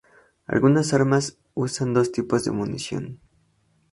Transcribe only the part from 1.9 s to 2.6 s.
dos tipos de